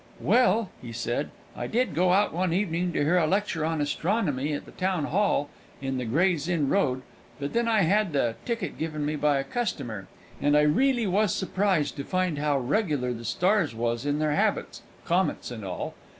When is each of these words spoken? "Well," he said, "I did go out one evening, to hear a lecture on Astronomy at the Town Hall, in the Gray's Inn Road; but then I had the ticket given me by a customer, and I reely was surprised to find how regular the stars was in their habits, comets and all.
"Well," 0.19 0.71
he 0.81 0.91
said, 0.91 1.29
"I 1.55 1.67
did 1.67 1.93
go 1.93 2.11
out 2.11 2.33
one 2.33 2.53
evening, 2.53 2.91
to 2.93 3.03
hear 3.03 3.17
a 3.19 3.27
lecture 3.27 3.63
on 3.63 3.79
Astronomy 3.81 4.51
at 4.51 4.65
the 4.65 4.71
Town 4.71 5.05
Hall, 5.05 5.47
in 5.79 5.99
the 5.99 6.05
Gray's 6.05 6.47
Inn 6.49 6.69
Road; 6.69 7.03
but 7.39 7.53
then 7.53 7.67
I 7.67 7.81
had 7.81 8.11
the 8.11 8.33
ticket 8.43 8.79
given 8.79 9.05
me 9.05 9.15
by 9.15 9.37
a 9.37 9.43
customer, 9.43 10.07
and 10.41 10.57
I 10.57 10.61
reely 10.63 11.05
was 11.05 11.35
surprised 11.35 11.97
to 11.97 12.03
find 12.03 12.39
how 12.39 12.57
regular 12.57 13.13
the 13.13 13.23
stars 13.23 13.75
was 13.75 14.03
in 14.03 14.17
their 14.17 14.33
habits, 14.33 14.81
comets 15.05 15.51
and 15.51 15.63
all. 15.63 15.93